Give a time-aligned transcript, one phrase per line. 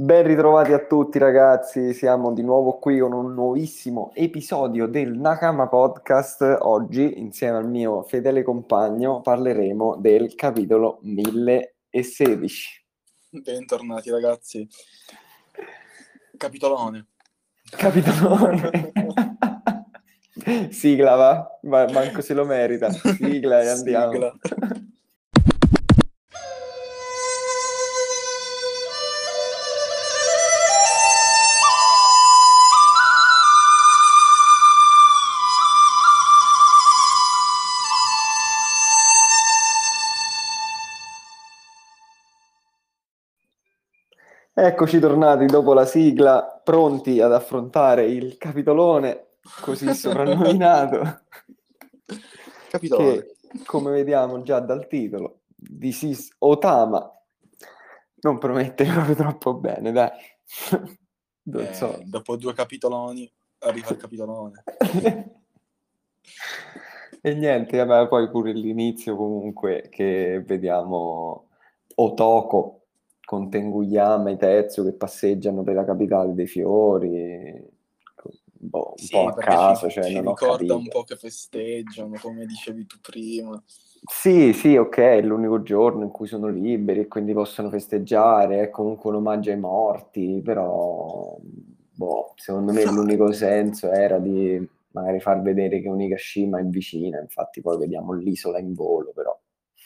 [0.00, 5.66] Ben ritrovati a tutti ragazzi, siamo di nuovo qui con un nuovissimo episodio del Nakama
[5.66, 6.58] Podcast.
[6.60, 12.86] Oggi, insieme al mio fedele compagno, parleremo del capitolo 1016.
[13.42, 14.68] Bentornati ragazzi.
[16.36, 17.06] Capitolone.
[17.68, 18.92] Capitolone.
[20.70, 22.88] Sigla va, Ma- manco se lo merita.
[22.92, 24.12] Sigla e andiamo.
[24.12, 24.32] Sigla.
[44.60, 51.20] Eccoci tornati dopo la sigla, pronti ad affrontare il capitolone, così soprannominato,
[52.68, 53.14] Capitolone.
[53.18, 55.42] che come vediamo già dal titolo,
[55.78, 57.08] This is Otama,
[58.22, 60.10] non promette proprio troppo bene, dai.
[61.48, 61.98] Non Eh, so.
[62.04, 63.30] dopo due capitoloni
[63.60, 64.64] arriva il capitolone.
[67.20, 71.48] E niente, vabbè, poi pure l'inizio comunque che vediamo
[71.96, 72.86] Otoko
[73.28, 77.62] con Tenguyama e Tetsu che passeggiano per la capitale dei fiori,
[78.52, 82.46] boh, un Sì, po' a caso, ci, cioè ci ricorda un po' che festeggiano, come
[82.46, 83.62] dicevi tu prima.
[84.10, 88.70] Sì, sì, ok, è l'unico giorno in cui sono liberi e quindi possono festeggiare, è
[88.70, 91.36] comunque un omaggio ai morti, però,
[91.92, 97.60] boh, secondo me l'unico senso era di magari far vedere che Onigashima è vicina, infatti
[97.60, 99.37] poi vediamo l'isola in volo, però.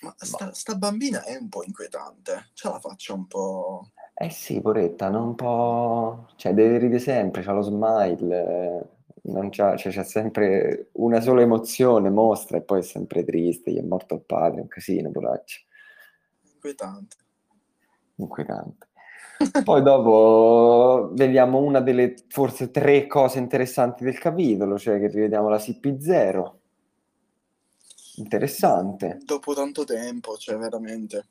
[0.03, 2.51] Ma sta, sta bambina è un po' inquietante.
[2.55, 3.91] Ce la faccio un po'.
[4.15, 6.29] Eh sì, poretta, non un po'...
[6.37, 8.83] cioè deve ridere sempre, c'ha lo smile, eh,
[9.23, 13.79] non c'ha, cioè, c'ha sempre una sola emozione, mostra, e poi è sempre triste, gli
[13.79, 15.61] è morto il padre, un casino, poraccia.
[16.53, 17.17] inquietante.
[18.17, 18.87] Inquietante.
[19.65, 25.57] Poi dopo vediamo una delle forse tre cose interessanti del capitolo, cioè che rivediamo la
[25.57, 26.53] CP0.
[28.23, 29.19] Interessante.
[29.25, 31.27] Dopo tanto tempo, cioè veramente.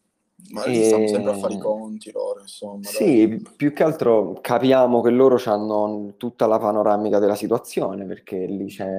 [0.51, 2.81] Ma E- stanno sempre a fare i conti loro, insomma.
[2.81, 2.91] dai.
[2.91, 8.65] Sì, più che altro capiamo che loro hanno tutta la panoramica della situazione, perché lì
[8.65, 8.89] c'è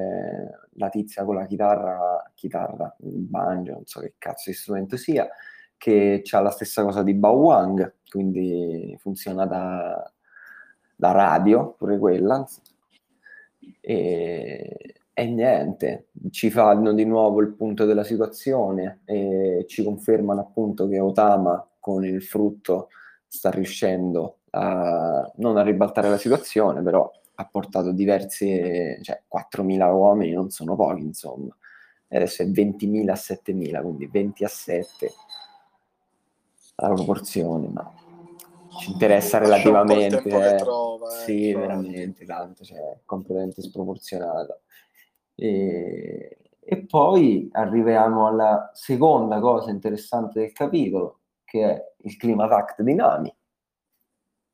[0.75, 5.29] la tizia con la chitarra, chitarra, il banjo, non so che cazzo di strumento sia,
[5.77, 10.13] che ha la stessa cosa di Bawang, quindi funziona da,
[10.95, 12.47] da radio, pure quella.
[13.81, 20.89] E, e niente, ci fanno di nuovo il punto della situazione e ci confermano appunto
[20.89, 22.89] che Otama con il frutto
[23.27, 30.33] sta riuscendo a non a ribaltare la situazione, però ha portato diversi, cioè 4.000 uomini
[30.33, 31.57] non sono pochi, insomma.
[32.09, 35.11] E adesso è 20.000 a 7.000, quindi 20 a 7
[36.77, 37.91] la proporzione, ma
[38.81, 40.21] ci interessa relativamente.
[40.29, 40.57] eh.
[40.57, 44.59] trova, eh, Sì, veramente tanto, cioè è completamente sproporzionata.
[45.43, 52.83] E, e poi arriviamo alla seconda cosa interessante del capitolo, che è il Climate Act
[52.83, 53.37] di Nami,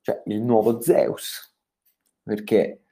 [0.01, 1.55] cioè il nuovo Zeus,
[2.23, 2.85] perché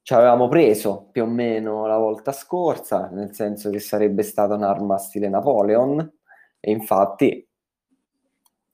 [0.00, 4.96] ci avevamo preso più o meno la volta scorsa, nel senso che sarebbe stata un'arma
[4.96, 6.00] stile Napoleon,
[6.60, 7.46] e infatti,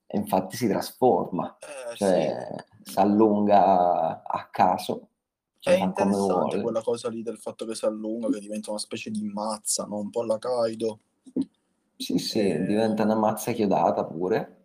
[0.07, 2.47] infatti si trasforma, Eh, cioè
[2.81, 2.91] sì.
[2.91, 5.09] si allunga a caso,
[5.65, 8.69] È cioè fa come interessante quella cosa lì del fatto che si allunga, che diventa
[8.69, 9.97] una specie di mazza, no?
[9.97, 10.99] Un po' alla Kaido.
[11.97, 12.65] Sì, sì, Eh.
[12.65, 14.57] diventa una mazza chiodata pure.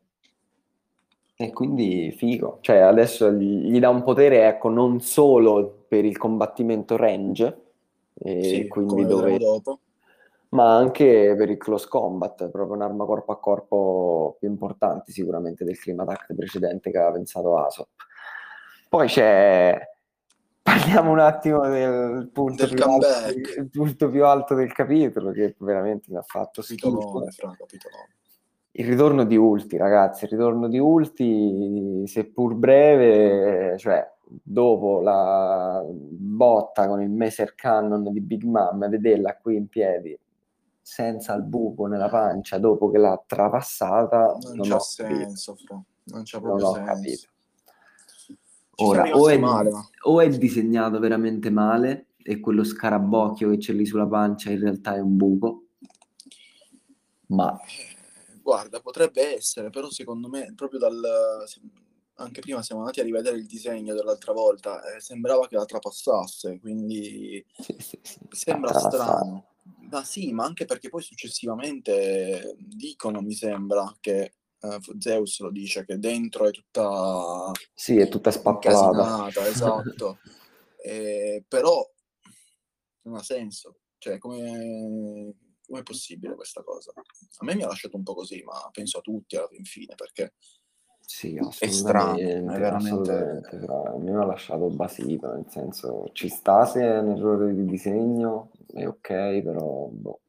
[1.37, 2.59] E quindi figo.
[2.61, 7.63] Cioè adesso gli, gli dà un potere, ecco, non solo per il combattimento range,
[8.23, 9.79] e Sì, quindi dove, dopo.
[10.51, 15.79] ma anche per il close combat, proprio un'arma corpo a corpo più importante sicuramente del
[15.79, 17.89] Climate Act precedente che aveva pensato Aesop.
[18.91, 19.81] Poi c'è...
[20.77, 23.07] Parliamo un attimo del punto, Del più alto,
[23.73, 27.25] punto più alto del capitolo, che veramente mi ha fatto schifo.
[28.73, 36.87] Il ritorno di Ulti, ragazzi, il ritorno di Ulti, seppur breve, cioè dopo la botta
[36.87, 40.17] con il Maser Cannon di Big Mom, vederla qui in piedi
[40.81, 45.75] senza il buco nella pancia dopo che l'ha trapassata, Non, non c'ha senso, fra.
[46.05, 46.93] Non c'ha Non proprio ho senso.
[46.93, 47.29] capito.
[48.83, 49.89] Ora, o è, male, ma...
[50.05, 54.95] o è disegnato veramente male e quello scarabocchio che c'è lì sulla pancia in realtà
[54.95, 55.65] è un buco,
[57.29, 57.99] ma Eh,
[58.43, 61.01] Guarda, potrebbe essere, però secondo me, proprio dal...
[62.15, 66.59] Anche prima siamo andati a rivedere il disegno dell'altra volta, eh, sembrava che la trapassasse,
[66.61, 69.47] quindi sì, sì, sì, sembra strano.
[69.91, 75.85] Ma sì, ma anche perché poi successivamente dicono, mi sembra, che uh, Zeus lo dice,
[75.85, 77.51] che dentro è tutta...
[77.75, 79.29] Sì, è tutta spappolata.
[79.47, 80.19] esatto.
[80.83, 81.89] eh, però
[83.03, 83.81] non ha senso.
[83.99, 85.35] Cioè, come
[85.67, 86.93] è possibile questa cosa?
[86.95, 90.35] A me mi ha lasciato un po' così, ma penso a tutti alla fine, perché
[91.11, 93.43] sì, è strano, è veramente...
[93.67, 97.65] A me mi ha lasciato basito, nel senso, ci sta se è un errore di
[97.65, 100.21] disegno, è ok, però boh.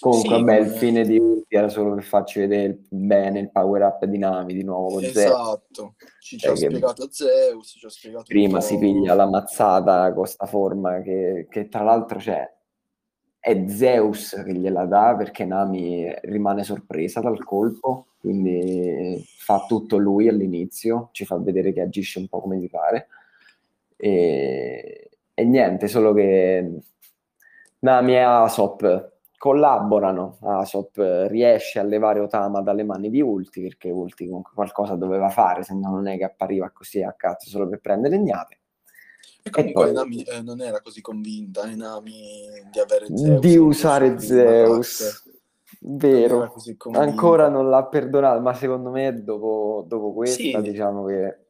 [0.00, 3.82] Comunque, sì, vabbè, il fine di Ulti era solo per farci vedere bene il power
[3.82, 8.24] up di Nami di nuovo con Esatto, ci, ci ha spiegato Zeus, ci ha spiegato
[8.28, 12.48] Prima si piglia la mazzata con sta forma che, che tra l'altro c'è
[13.40, 20.28] è Zeus che gliela dà perché Nami rimane sorpresa dal colpo, quindi fa tutto lui
[20.28, 23.08] all'inizio, ci fa vedere che agisce un po' come gli pare.
[23.96, 26.80] E, e niente, solo che
[27.78, 30.96] Nami e Asop collaborano, Asop
[31.28, 35.74] riesce a levare Otama dalle mani di Ulti perché Ulti comunque qualcosa doveva fare, se
[35.74, 38.58] no non è che appariva così a cazzo solo per prendere legnate.
[39.42, 42.12] E comunque poi, Nami eh, non era così convinta, eh, Nami,
[42.70, 43.38] di avere Zeus.
[43.38, 45.26] Di usare Zeus.
[45.80, 46.52] Vero,
[46.86, 50.60] non ancora non l'ha perdonato, ma secondo me dopo, dopo questa sì.
[50.60, 51.47] diciamo che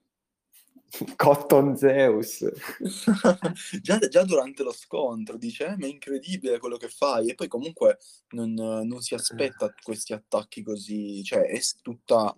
[1.17, 2.49] Cotton Zeus.
[3.83, 7.29] già, già, durante lo scontro dice: eh, Ma è incredibile quello che fai.
[7.29, 7.99] E poi, comunque,
[8.31, 11.23] non, non si aspetta questi attacchi così.
[11.23, 12.35] Cioè, è tutta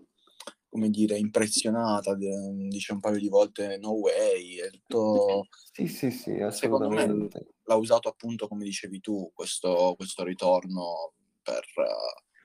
[0.71, 5.47] come dire, impressionata, dice un paio di volte no way, è tutto...
[5.73, 7.29] Sì, sì, sì, Secondo me
[7.65, 11.65] l'ha usato appunto, come dicevi tu, questo, questo ritorno per,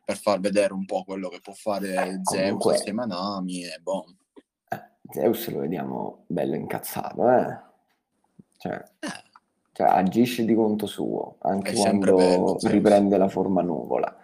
[0.06, 2.76] per, far vedere un po' quello che può fare eh, Zeus comunque...
[2.76, 4.06] assieme a Nami e boh.
[5.10, 7.58] Zeus lo vediamo bello incazzato, eh?
[8.58, 8.84] Cioè...
[9.00, 9.24] Eh.
[9.76, 14.18] Cioè, agisce di conto suo, anche quando bello, riprende la forma nuvola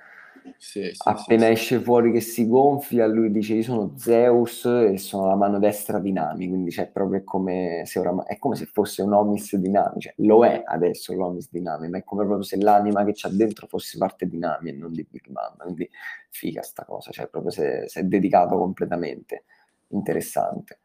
[0.58, 4.98] sì, sì, Appena sì, esce fuori che si gonfia, lui dice io sono Zeus e
[4.98, 8.66] sono la mano destra di Nami, quindi cioè, proprio come se ora, è come se
[8.66, 12.26] fosse un Omis di Nami, cioè, lo è adesso l'Omis di Nami, ma è come
[12.26, 15.58] proprio se l'anima che c'ha dentro fosse parte di Nami e non di Big Mom,
[15.58, 15.90] quindi
[16.30, 19.46] figa sta cosa, cioè proprio se, se è dedicato completamente,
[19.92, 20.80] interessante.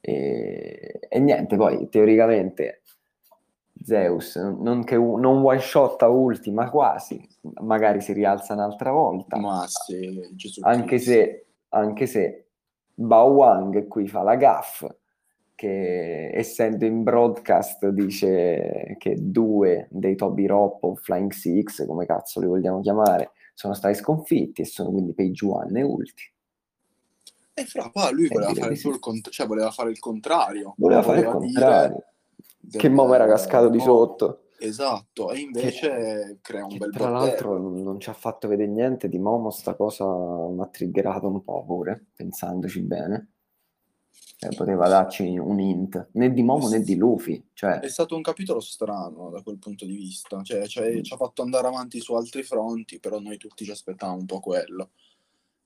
[0.00, 2.82] E, e niente, poi teoricamente
[3.82, 7.26] Zeus, non, che, non one shot a ulti, ma quasi,
[7.60, 9.36] magari si rialza un'altra volta.
[9.36, 12.46] Ma sì, Gesù anche se, anche se
[12.94, 14.86] Bao Wang qui fa la gaff,
[15.54, 22.40] che essendo in broadcast dice che due dei Toby Rop o Flying Six, come cazzo
[22.40, 26.32] li vogliamo chiamare, sono stati sconfitti e sono quindi Page One e Ulti.
[27.54, 30.74] E fra qua lui voleva fare, il cont- cioè, voleva fare il contrario.
[30.76, 32.04] Voleva, voleva fare il contrario.
[32.58, 34.40] Dire che Momo era cascato di sotto.
[34.58, 37.26] Esatto, e invece che, crea un bel Tra bordello.
[37.26, 41.42] l'altro non ci ha fatto vedere niente di Momo, sta cosa mi ha triggerato un
[41.42, 43.30] po' pure, pensandoci bene.
[44.38, 47.50] Eh, poteva darci un hint, né di Momo né di Luffy.
[47.52, 47.80] Cioè...
[47.80, 51.42] È stato un capitolo strano da quel punto di vista, cioè, cioè, ci ha fatto
[51.42, 54.90] andare avanti su altri fronti, però noi tutti ci aspettavamo un po' quello.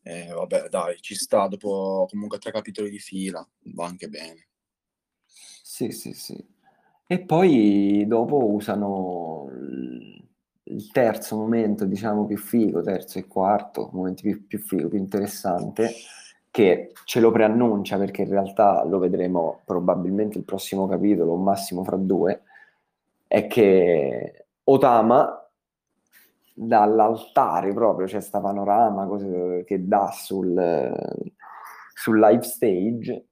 [0.09, 4.47] E vabbè, dai, ci sta, dopo comunque tre capitoli di fila, va anche bene.
[5.27, 6.43] Sì, sì, sì.
[7.07, 14.47] E poi dopo usano il terzo momento, diciamo più figo, terzo e quarto, momento più,
[14.47, 15.93] più figo, più interessante,
[16.51, 21.85] che ce lo preannuncia perché in realtà lo vedremo probabilmente il prossimo capitolo, o massimo
[21.85, 22.45] fra due,
[23.27, 25.48] è che Otama
[26.59, 29.09] dall'altare proprio, c'è sta panorama
[29.65, 30.93] che dà sul,
[31.95, 33.27] sul live stage,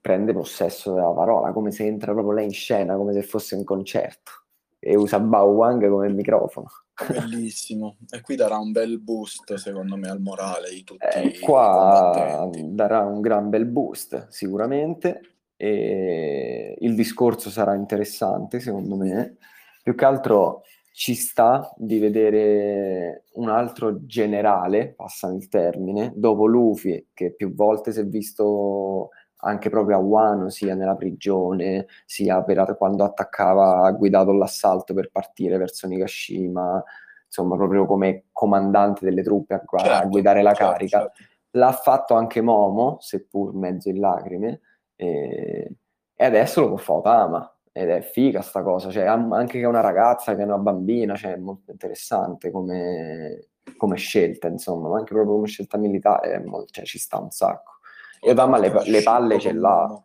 [0.00, 3.64] prende possesso della parola, come se entra proprio lei in scena, come se fosse un
[3.64, 4.32] concerto,
[4.78, 6.68] e usa Bao Wang come microfono.
[7.08, 12.50] Bellissimo, e qui darà un bel boost secondo me al morale di tutti eh, qua
[12.52, 15.20] darà un gran bel boost sicuramente
[15.56, 19.36] e il discorso sarà interessante secondo me.
[19.80, 20.62] Più che altro
[20.98, 27.92] ci sta di vedere un altro generale, passano il termine, dopo Luffy che più volte
[27.92, 29.10] si è visto
[29.42, 35.12] anche proprio a Wano, sia nella prigione, sia per quando attaccava, ha guidato l'assalto per
[35.12, 36.82] partire verso Nigashima,
[37.24, 40.98] insomma, proprio come comandante delle truppe a, certo, a guidare la certo, carica.
[40.98, 41.22] Certo.
[41.50, 44.62] L'ha fatto anche Momo, seppur mezzo in lacrime,
[44.96, 45.76] e,
[46.16, 47.57] e adesso lo può fare Otama.
[47.78, 51.34] Ed è figa sta cosa, cioè, anche che una ragazza, che è una bambina, cioè,
[51.34, 56.84] è molto interessante come, come scelta, insomma, ma anche proprio come scelta militare, molto, cioè,
[56.84, 57.74] ci sta un sacco.
[58.20, 60.02] E Otama le, le palle ce l'ha.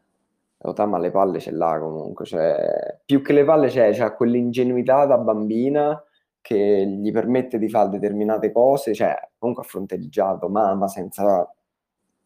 [0.66, 5.18] Otama le palle ce l'ha comunque, cioè, più che le palle c'è, c'è quell'ingenuità da
[5.18, 6.00] bambina
[6.42, 11.52] che gli permette di fare determinate cose, cioè comunque ha fronteggiato mamma senza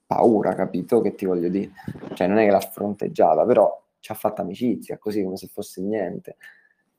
[0.06, 1.72] paura, capito che ti voglio dire?
[2.16, 5.82] Cioè non è che l'ha fronteggiata, però ci ha fatto amicizia, così come se fosse
[5.82, 6.38] niente.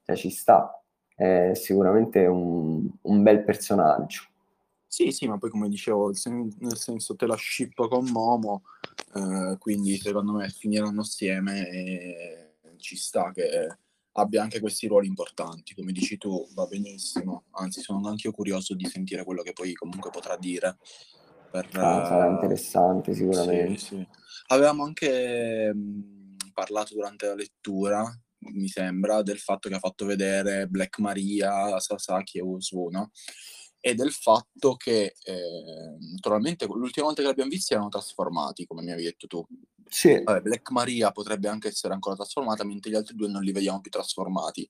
[0.02, 0.82] Cioè ci sta,
[1.14, 4.22] è sicuramente un, un bel personaggio.
[4.86, 6.12] Sì, sì, ma poi come dicevo,
[6.58, 8.62] nel senso te la ship con Momo,
[9.14, 13.76] eh, quindi secondo me finiranno assieme e ci sta che
[14.12, 18.74] abbia anche questi ruoli importanti, come dici tu, va benissimo, anzi sono anche io curioso
[18.74, 20.78] di sentire quello che poi comunque potrà dire.
[21.50, 23.78] Per, ah, sarà eh, interessante sicuramente.
[23.78, 24.08] Sì, sì.
[24.48, 26.17] Avevamo anche mh,
[26.58, 32.38] parlato durante la lettura, mi sembra, del fatto che ha fatto vedere Black Maria, Sasaki
[32.38, 33.10] e Usu, no?
[33.80, 38.90] e del fatto che eh, naturalmente l'ultima volta che l'abbiamo visti erano trasformati, come mi
[38.90, 39.46] avevi detto tu.
[39.88, 40.20] Sì.
[40.20, 43.80] Vabbè, Black Maria potrebbe anche essere ancora trasformata, mentre gli altri due non li vediamo
[43.80, 44.68] più trasformati.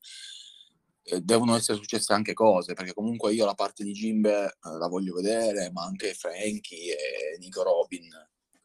[1.04, 4.88] Eh, devono essere successe anche cose, perché comunque io la parte di Jimbe eh, la
[4.88, 8.09] voglio vedere, ma anche Frankie e Nico Robin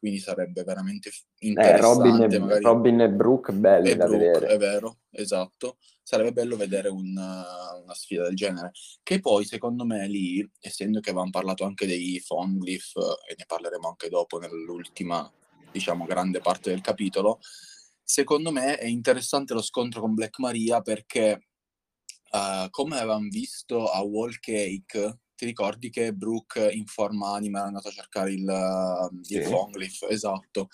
[0.04, 2.08] quindi sarebbe veramente interessante.
[2.08, 2.60] Eh, Robin, e.
[2.60, 4.46] Robin e Brooke belli e da Brooke, vedere.
[4.48, 5.78] È vero, esatto.
[6.02, 7.42] Sarebbe bello vedere una,
[7.82, 8.72] una, sfida del genere.
[9.02, 12.96] Che poi, secondo me, lì, essendo che avevamo parlato anche dei Fonglyph,
[13.26, 15.32] e ne parleremo anche dopo nell'ultima,
[15.72, 17.38] diciamo, grande parte del capitolo,
[18.02, 21.46] secondo me è interessante lo scontro con Black Maria perché,
[22.30, 27.66] uh, come avevamo visto a Wall Cake, ti ricordi che Brooke in forma anima è
[27.66, 29.34] andato a cercare il, sì.
[29.34, 30.06] il Longleaf?
[30.08, 30.68] Esatto.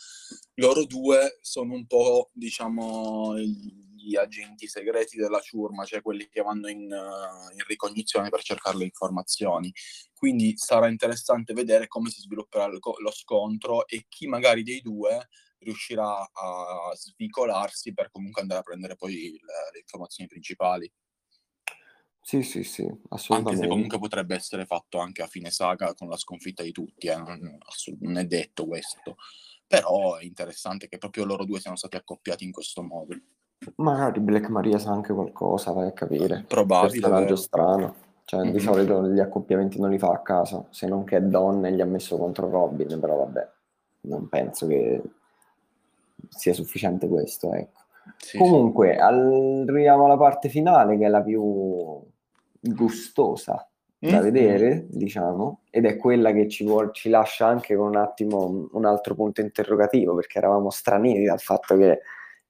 [0.54, 6.68] Loro due sono un po', diciamo, gli agenti segreti della ciurma, cioè quelli che vanno
[6.68, 9.72] in, uh, in ricognizione per cercare le informazioni.
[10.14, 15.28] Quindi sarà interessante vedere come si svilupperà lo, lo scontro e chi magari dei due
[15.58, 20.90] riuscirà a svicolarsi per comunque andare a prendere poi le, le informazioni principali.
[22.22, 22.86] Sì, sì, sì,
[23.28, 27.08] Anche se comunque potrebbe essere fatto anche a fine saga con la sconfitta di tutti,
[27.08, 27.58] eh, non,
[28.00, 29.16] non è detto questo.
[29.66, 33.16] Però è interessante che proprio loro due siano stati accoppiati in questo modo.
[33.76, 36.44] Magari Black Maria sa anche qualcosa, vai a capire.
[36.46, 37.00] Probabile.
[37.00, 37.94] Personaggio strano.
[38.24, 38.52] Cioè, mm-hmm.
[38.52, 41.84] di solito gli accoppiamenti non li fa a caso, se non che Don gli ha
[41.84, 43.48] messo contro Robin, però vabbè,
[44.02, 45.02] non penso che
[46.28, 47.80] sia sufficiente questo, ecco.
[48.20, 48.98] Sì, Comunque, sì.
[48.98, 52.00] arriviamo alla parte finale, che è la più
[52.60, 53.66] gustosa
[53.98, 54.22] da mm-hmm.
[54.22, 58.84] vedere, diciamo, ed è quella che ci, vuol, ci lascia anche con un attimo un
[58.84, 62.00] altro punto interrogativo, perché eravamo stranieri dal fatto che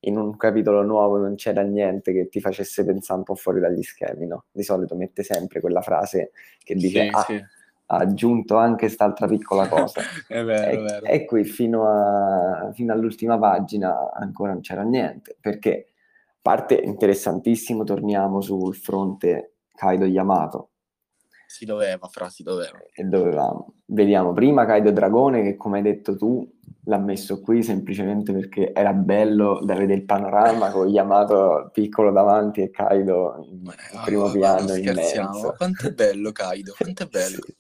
[0.04, 3.82] in un capitolo nuovo non c'era niente che ti facesse pensare un po' fuori dagli
[3.82, 4.44] schemi, no?
[4.50, 6.30] Di solito mette sempre quella frase
[6.62, 7.44] che dice sì, ah, sì.
[7.92, 10.00] Ha aggiunto anche quest'altra piccola cosa.
[10.28, 11.06] è vero, e, è vero.
[11.06, 15.88] E qui fino, a, fino all'ultima pagina ancora non c'era niente, perché
[16.40, 20.68] parte interessantissimo, torniamo sul fronte Kaido Yamato.
[21.46, 22.78] Si doveva, fra si doveva.
[22.92, 23.74] E dovevamo.
[23.86, 26.48] Vediamo prima Kaido Dragone che come hai detto tu
[26.84, 32.62] l'ha messo qui semplicemente perché era bello da vedere il panorama con Yamato piccolo davanti
[32.62, 33.68] e Kaido in
[34.04, 35.54] primo piano immenso.
[35.56, 37.38] Quanto è bello Kaido, quanto è bello.
[37.44, 37.54] sì.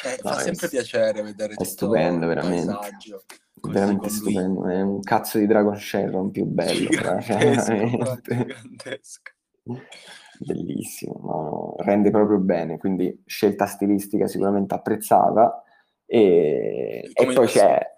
[0.00, 3.24] Cioè, no, fa sempre è, piacere vedere è stupendo veramente paesaggio.
[3.62, 9.22] veramente stupendo è un cazzo di Dragon Sharon più bello gigantesco, cioè, gigantesco
[10.38, 11.74] bellissimo, no?
[11.78, 15.62] rende proprio bene, quindi scelta stilistica sicuramente apprezzata
[16.04, 17.96] e, e poi c'è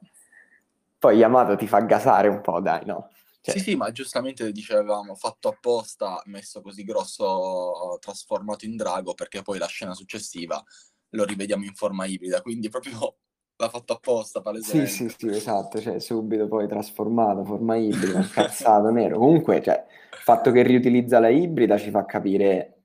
[0.98, 3.10] poi Yamato ti fa gasare un po', dai, no?
[3.40, 3.56] Cioè...
[3.56, 9.58] Sì, sì, ma giustamente dicevamo, fatto apposta, messo così grosso, trasformato in drago, perché poi
[9.58, 10.62] la scena successiva
[11.10, 13.16] lo rivediamo in forma ibrida, quindi proprio
[13.56, 14.90] l'ha fatto apposta, palesemente.
[14.90, 19.18] Sì, sì, sì, esatto, cioè subito poi trasformato, forma ibrida, incazzato, nero.
[19.18, 22.82] Comunque, cioè, il fatto che riutilizza la ibrida ci fa capire,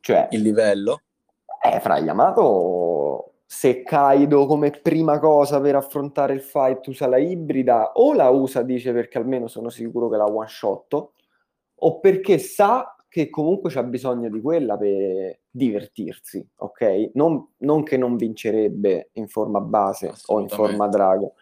[0.00, 0.28] cioè...
[0.30, 1.02] Il livello?
[1.62, 7.92] Eh, fra Yamato, se Kaido come prima cosa per affrontare il fight usa la ibrida,
[7.94, 11.10] o la usa, dice, perché almeno sono sicuro che la one shot,
[11.74, 17.10] o perché sa che comunque c'ha bisogno di quella per divertirsi, ok?
[17.12, 21.34] Non, non che non vincerebbe in forma base o in forma drago,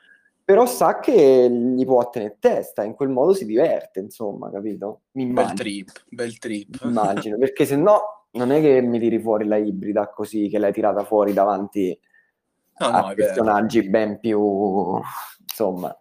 [0.44, 5.02] però sa che gli può tenere testa, in quel modo si diverte, insomma, capito?
[5.12, 6.80] Bel trip, bel trip.
[6.82, 10.72] Immagino, perché se no non è che mi tiri fuori la ibrida così, che l'hai
[10.72, 11.96] tirata fuori davanti
[12.78, 15.00] no, a no, personaggi ben più,
[15.48, 15.96] insomma,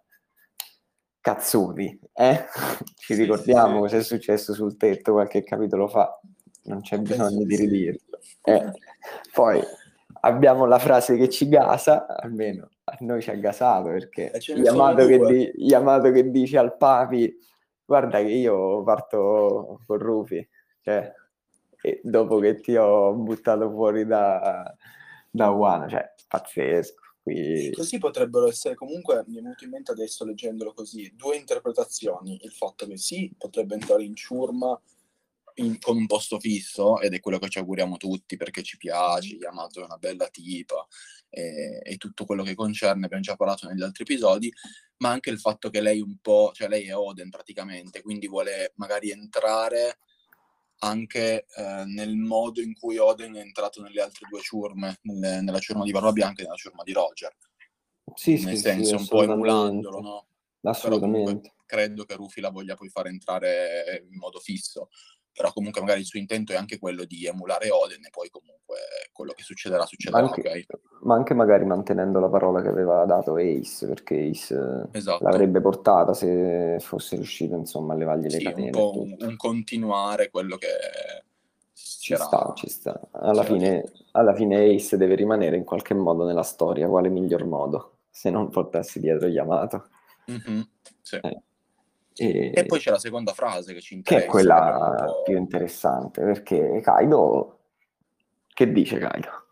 [1.22, 2.46] cazzuti, eh?
[2.96, 6.20] Ci sì, ricordiamo sì, cosa è successo sul tetto qualche capitolo fa,
[6.64, 8.20] non c'è bisogno di ridirlo.
[8.44, 8.72] Eh.
[9.34, 9.62] Poi
[10.22, 15.20] abbiamo la frase che ci gasa, almeno a noi ci ha gasato perché Yamato che,
[15.20, 17.36] di, Yamato che, dice al papi
[17.86, 20.48] guarda che io parto con Rufi,
[20.82, 21.12] cioè,
[21.82, 24.76] e dopo che ti ho buttato fuori da,
[25.30, 27.09] da Wano, cioè pazzesco.
[27.32, 27.72] Qui...
[27.72, 32.40] Così potrebbero essere comunque, mi è venuto in mente adesso leggendolo così, due interpretazioni.
[32.44, 34.80] Il fatto che sì, potrebbe entrare in ciurma
[35.56, 39.36] in, con un posto fisso, ed è quello che ci auguriamo tutti perché ci piace,
[39.36, 40.88] Yamato è una bella tipa,
[41.30, 44.52] e, e tutto quello che concerne, abbiamo già parlato negli altri episodi,
[44.98, 48.74] ma anche il fatto che lei un po', cioè lei è Oden praticamente, quindi vuole
[48.76, 50.00] magari entrare
[50.80, 55.60] anche eh, nel modo in cui Oden è entrato nelle altre due ciurme, nelle, nella
[55.60, 57.36] ciurma di Barba Bianca e nella ciurma di Roger.
[58.16, 60.28] Sì, nel sì, senso, sì, un po' emulandolo, no?
[60.62, 61.26] Assolutamente.
[61.26, 64.90] Comunque credo che Rufy la voglia poi far entrare in modo fisso
[65.40, 68.78] però comunque magari il suo intento è anche quello di emulare Oden e poi comunque
[69.14, 70.66] quello che succederà succederà, anche, okay?
[71.02, 75.24] Ma anche magari mantenendo la parola che aveva dato Ace, perché Ace esatto.
[75.24, 78.66] l'avrebbe portata se fosse riuscito insomma a levargli le sì, catene.
[78.66, 80.68] un po' un, un, continuare quello che
[81.74, 83.00] ci sta, ci sta.
[83.12, 87.98] Alla fine, alla fine Ace deve rimanere in qualche modo nella storia, quale miglior modo,
[88.10, 89.88] se non portarsi dietro Yamato.
[90.30, 90.62] Mm-hmm,
[91.02, 91.16] sì.
[91.16, 91.42] eh.
[92.22, 94.22] E, e, poi c'è la seconda frase che ci interessa.
[94.22, 97.56] Che è quella più interessante, perché Kaido...
[98.54, 99.46] Che dice Kaido?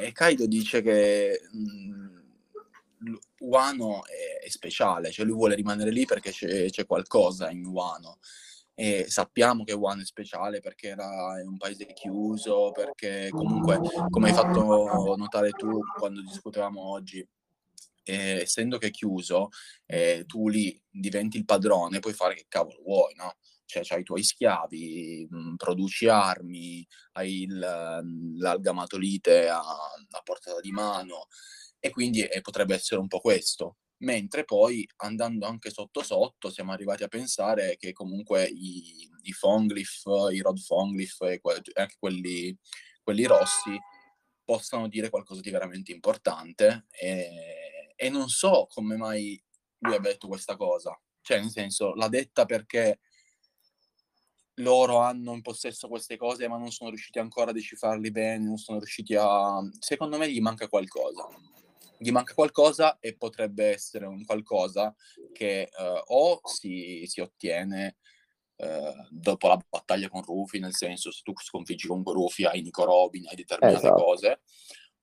[0.00, 1.58] Eh, Kaido dice che mh,
[3.08, 7.66] mm, Wano è, è, speciale, cioè lui vuole rimanere lì perché c'è, c'è qualcosa in
[7.66, 8.18] Wano.
[8.76, 11.08] E sappiamo che Wano è speciale perché era
[11.44, 17.26] un paese chiuso, perché comunque, come hai fatto notare tu quando discutevamo oggi,
[18.04, 19.48] eh, essendo che è chiuso,
[19.86, 23.36] eh, tu lì diventi il padrone, puoi fare che cavolo vuoi, no?
[23.66, 30.20] Cioè, hai i tuoi schiavi, mh, mm, produci armi, hai il, mm, l'algamatolite a, a,
[30.22, 31.26] portata di mano,
[31.78, 33.78] e quindi eh, potrebbe essere un po' questo.
[33.98, 40.02] Mentre poi, andando anche sotto sotto, siamo arrivati a pensare che comunque i, i Fonglyph,
[40.32, 42.56] i Rod Fonglyph e que- anche quelli,
[43.02, 43.78] quelli rossi
[44.44, 49.40] possano dire qualcosa di veramente importante e e non so come mai
[49.78, 50.98] lui abbia detto questa cosa.
[51.20, 53.00] Cioè, nel senso, l'ha detta perché
[54.58, 58.56] loro hanno in possesso queste cose ma non sono riusciti ancora a decifrarli bene, non
[58.56, 59.60] sono riusciti a...
[59.78, 61.28] Secondo me gli manca qualcosa.
[61.98, 64.94] Gli manca qualcosa e potrebbe essere un qualcosa
[65.32, 67.96] che uh, o si, si ottiene
[68.56, 72.84] uh, dopo la battaglia con Rufi, nel senso se tu sconfiggi comunque Rufi hai Nico
[72.84, 74.02] Robin, hai determinate esatto.
[74.02, 74.40] cose,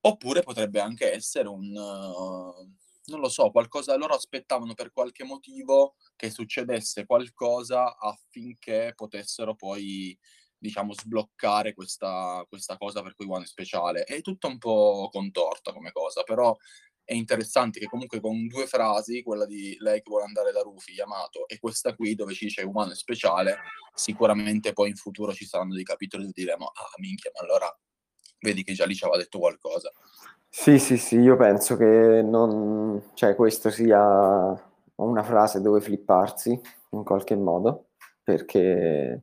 [0.01, 1.75] oppure potrebbe anche essere un...
[1.75, 2.79] Uh,
[3.11, 10.17] non lo so, qualcosa loro aspettavano per qualche motivo che succedesse qualcosa affinché potessero poi,
[10.57, 14.03] diciamo, sbloccare questa, questa cosa per cui One è speciale.
[14.03, 16.55] È tutto un po' contorta come cosa, però
[17.03, 20.93] è interessante che comunque con due frasi, quella di lei che vuole andare da Rufi,
[20.93, 23.57] Yamato, e questa qui dove ci dice umano è speciale,
[23.93, 27.79] sicuramente poi in futuro ci saranno dei capitoli dove diremo, ah minchia, ma allora
[28.39, 29.91] vedi che già lì ci aveva detto qualcosa.
[30.53, 33.97] Sì, sì, sì, io penso che non, cioè, questo sia
[34.95, 37.85] una frase dove flipparsi in qualche modo,
[38.21, 39.21] perché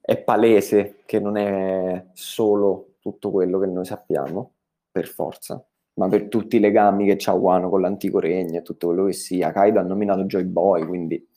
[0.00, 4.52] è palese che non è solo tutto quello che noi sappiamo,
[4.90, 5.62] per forza,
[5.94, 9.12] ma per tutti i legami che c'ha Wano con l'antico regno e tutto quello che
[9.12, 9.52] sia.
[9.52, 11.28] Kaido ha nominato Joy Boy, quindi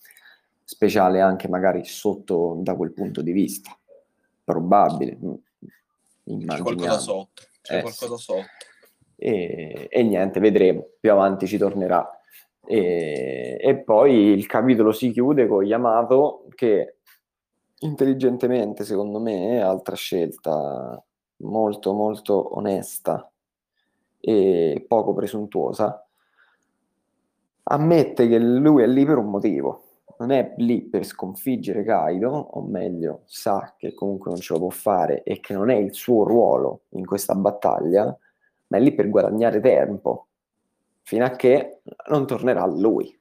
[0.64, 3.78] speciale anche magari sotto da quel punto di vista.
[4.46, 5.18] Probabile.
[6.24, 8.46] C'è qualcosa sotto, c'è eh, qualcosa sotto
[9.18, 12.10] e, e niente, vedremo, più avanti ci tornerà.
[12.66, 16.98] E, e, poi il capitolo si chiude con Yamato che
[17.80, 21.02] intelligentemente, secondo me, è altra scelta
[21.38, 23.30] molto molto onesta
[24.20, 26.06] e poco presuntuosa.
[27.70, 29.84] Ammette che lui è lì per un motivo,
[30.20, 34.70] non è lì per sconfiggere Kaido, o meglio, sa che comunque non ce lo può
[34.70, 38.18] fare e che non è il suo ruolo in questa battaglia,
[38.68, 40.28] ma è lì per guadagnare tempo,
[41.04, 43.16] fino a che non tornerà lui.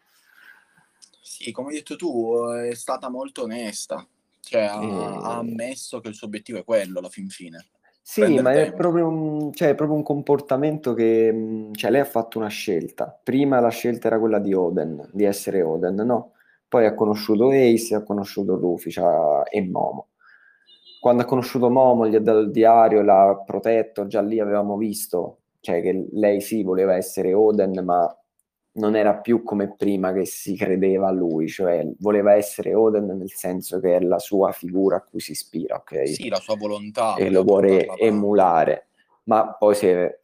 [1.22, 4.06] Sì, come hai detto tu, è stata molto onesta,
[4.40, 4.90] cioè ha, e...
[4.90, 7.66] ha ammesso che il suo obiettivo è quello alla fin fine.
[8.00, 12.38] Sì, ma è proprio, un, cioè, è proprio, un, comportamento che cioè, lei ha fatto
[12.38, 13.18] una scelta.
[13.20, 16.34] Prima la scelta era quella di Oden, di essere Oden, no?
[16.68, 20.10] Poi ha conosciuto Ace, ha conosciuto Rufy cioè, e Momo
[21.00, 25.38] quando ha conosciuto Momo, gli ha dato il diario, l'ha protetto, già lì avevamo visto,
[25.60, 28.16] cioè che lei sì voleva essere Oden, ma
[28.76, 33.30] non era più come prima che si credeva a lui, cioè voleva essere Oden nel
[33.30, 36.08] senso che è la sua figura a cui si ispira, ok?
[36.08, 37.14] Sì, la sua volontà.
[37.16, 38.88] E lo vuole emulare,
[39.24, 40.18] ma poi si è,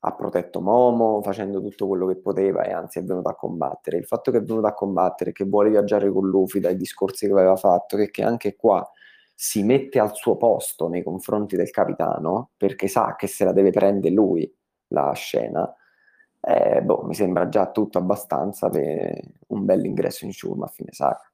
[0.00, 3.98] ha protetto Momo facendo tutto quello che poteva e anzi è venuto a combattere.
[3.98, 7.32] Il fatto che è venuto a combattere, che vuole viaggiare con Luffy dai discorsi che
[7.32, 8.88] aveva fatto, che, che anche qua
[9.40, 13.70] si mette al suo posto nei confronti del capitano perché sa che se la deve
[13.70, 14.52] prendere lui
[14.88, 15.72] la scena
[16.40, 20.92] eh, boh, mi sembra già tutto abbastanza per un bel ingresso in Shurma a fine
[20.92, 21.30] saga.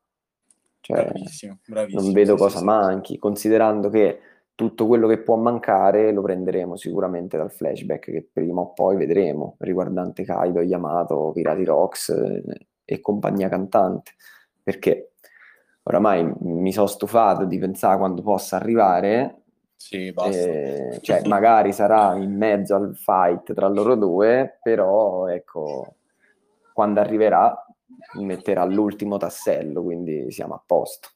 [0.81, 2.03] Cioè, bravissimo, bravissimo.
[2.03, 3.19] Non vedo sì, cosa sì, manchi, sì.
[3.19, 4.19] considerando che
[4.55, 9.57] tutto quello che può mancare lo prenderemo sicuramente dal flashback che prima o poi vedremo,
[9.61, 14.12] riguardante Kaido, Yamato, Pirati Rocks eh, e compagnia cantante.
[14.62, 15.13] Perché
[15.85, 19.42] oramai mi sono stufato di pensare quando possa arrivare.
[19.77, 20.31] Sì, basta.
[20.31, 25.97] Eh, cioè, magari sarà in mezzo al fight tra loro due, però ecco,
[26.73, 27.64] quando arriverà
[28.14, 31.09] metterà l'ultimo tassello, quindi siamo a posto.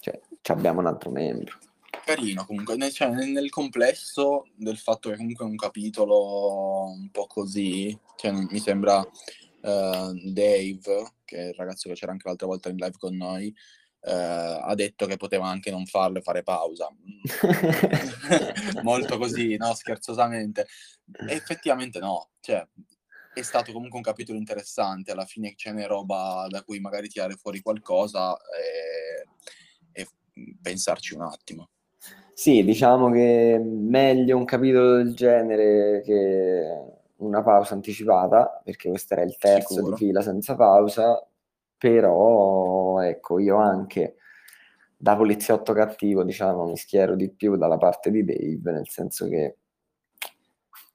[0.00, 1.56] Cioè, abbiamo un altro membro.
[2.04, 7.26] Carino comunque, nel, cioè, nel complesso del fatto che comunque è un capitolo un po'
[7.26, 9.02] così, cioè, mi sembra
[9.64, 13.48] uh, Dave, che è il ragazzo che c'era anche l'altra volta in live con noi,
[13.48, 16.88] uh, ha detto che poteva anche non farlo e fare pausa.
[18.82, 19.74] Molto così, no?
[19.74, 20.66] Scherzosamente.
[21.28, 22.66] E effettivamente no, cioè,
[23.32, 27.34] è stato comunque un capitolo interessante, alla fine ce n'è roba da cui magari tirare
[27.34, 29.26] fuori qualcosa e,
[29.92, 30.08] e
[30.60, 31.70] pensarci un attimo.
[32.32, 39.22] Sì, diciamo che meglio un capitolo del genere che una pausa anticipata, perché questo era
[39.22, 39.90] il terzo Sicuro.
[39.90, 41.26] di fila senza pausa,
[41.76, 44.16] però ecco, io anche
[44.96, 49.56] da poliziotto cattivo, diciamo, mi schiero di più dalla parte di Dave, nel senso che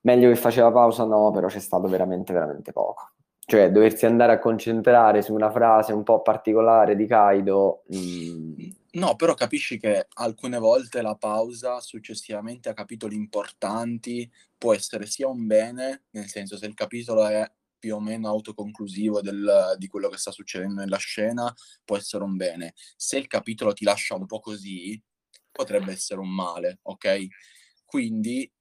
[0.01, 3.11] meglio che faceva pausa no, però c'è stato veramente, veramente poco.
[3.45, 7.83] Cioè, doversi andare a concentrare su una frase un po' particolare di Kaido...
[7.87, 8.77] Mh...
[8.97, 15.05] Mm, no, però capisci che alcune volte la pausa successivamente a capitoli importanti può essere
[15.07, 17.49] sia un bene, nel senso se il capitolo è
[17.79, 21.53] più o meno autoconclusivo del, di quello che sta succedendo nella scena,
[21.85, 22.73] può essere un bene.
[22.97, 25.01] Se il capitolo ti lascia un po' così,
[25.51, 27.27] potrebbe essere un male, ok?
[27.85, 28.51] Quindi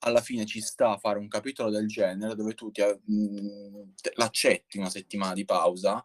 [0.00, 3.92] alla fine ci sta a fare un capitolo del genere dove tu ti, mh, mhmm,
[4.14, 6.04] l'accetti una settimana di pausa,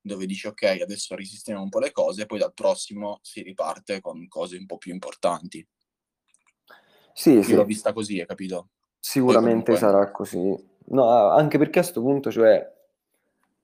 [0.00, 4.00] dove dici ok, adesso risistemiamo un po' le cose e poi dal prossimo si riparte
[4.00, 5.66] con cose un po' più importanti.
[7.12, 7.54] Sì, Io sì.
[7.54, 8.68] l'ho vista così, hai capito?
[8.98, 9.76] Sicuramente comunque...
[9.76, 10.66] sarà così.
[10.90, 12.64] No, anche perché a questo punto, cioè,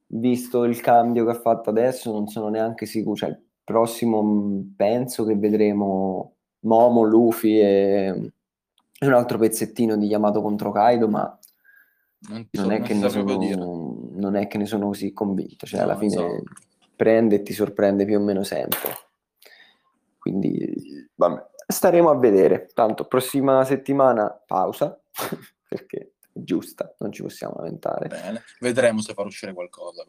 [0.08, 3.16] visto il cambio che ha fatto adesso, non sono neanche sicuro.
[3.16, 8.32] Cioè, il prossimo mhmm, penso che vedremo Momo, Luffy e
[9.00, 11.38] un altro pezzettino di Yamato contro Kaido, ma
[12.28, 13.38] non, non, è non, sono,
[14.14, 15.66] non, è che ne sono, così convinto.
[15.66, 16.42] Cioè, no, alla fine so.
[16.96, 18.90] prende e ti sorprende più o meno sempre.
[20.18, 22.68] Quindi, vabbè, staremo a vedere.
[22.72, 24.98] Tanto, prossima settimana pausa,
[25.68, 28.08] perché è giusta, non ci possiamo lamentare.
[28.08, 30.04] Bene, vedremo se far uscire qualcosa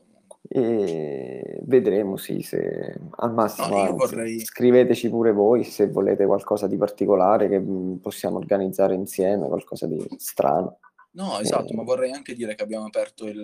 [0.48, 4.39] e vedremo sì se al massimo no, vorrei...
[4.39, 7.60] scriveteci pure voi se volete qualcosa di particolare che
[8.00, 10.78] possiamo organizzare insieme qualcosa di strano
[11.15, 13.43] no esatto ma vorrei anche dire che abbiamo aperto il,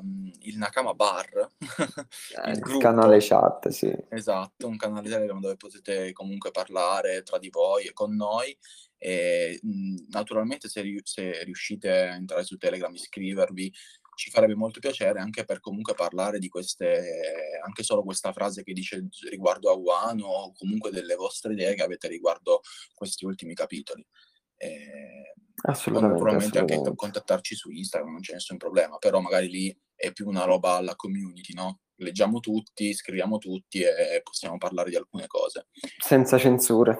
[0.00, 1.48] um, il Nakama Bar
[2.46, 3.94] il, il canale chat sì.
[4.08, 8.56] Esatto un canale Telegram dove potete comunque parlare tra di voi e con noi
[8.98, 13.72] e mh, mm, naturalmente se, se riuscite a entrare su Telegram iscrivervi
[14.20, 18.74] ci farebbe molto piacere anche per comunque parlare di queste, anche solo questa frase che
[18.74, 22.60] dice riguardo a Wano o comunque delle vostre idee che avete riguardo
[22.94, 24.06] questi ultimi capitoli.
[24.58, 26.20] Eh, assolutamente.
[26.20, 26.88] Probabilmente assolutamente.
[26.88, 30.76] anche contattarci su Instagram, non c'è nessun problema, però magari lì è più una roba
[30.76, 31.80] alla community, no?
[31.96, 35.66] Leggiamo tutti, scriviamo tutti e possiamo parlare di alcune cose.
[35.98, 36.98] Senza censure.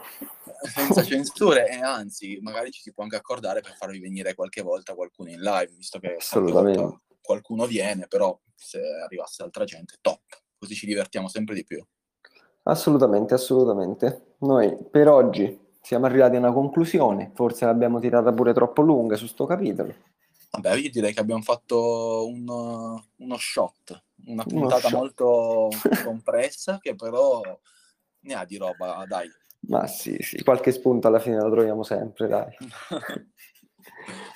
[0.63, 4.95] Senza censure e anzi, magari ci si può anche accordare per farvi venire qualche volta
[4.95, 6.19] qualcuno in live, visto che
[7.23, 10.21] qualcuno viene, però se arrivasse altra gente, top,
[10.59, 11.83] così ci divertiamo sempre di più.
[12.65, 14.35] Assolutamente, assolutamente.
[14.41, 19.27] Noi per oggi siamo arrivati a una conclusione, forse l'abbiamo tirata pure troppo lunga su
[19.27, 19.95] sto capitolo.
[20.53, 24.93] Vabbè, io direi che abbiamo fatto un, uno shot, una puntata shot.
[24.93, 25.69] molto
[26.05, 27.41] compressa che però
[28.21, 29.29] ne ha di roba, dai.
[29.69, 32.57] Ma sì, sì, qualche spunto alla fine lo troviamo sempre, dai.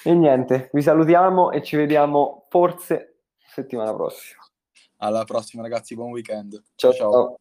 [0.03, 4.43] E niente, vi salutiamo e ci vediamo forse settimana prossima.
[4.99, 6.63] Alla prossima ragazzi, buon weekend.
[6.75, 6.93] ciao.
[6.93, 7.11] ciao.
[7.11, 7.39] ciao.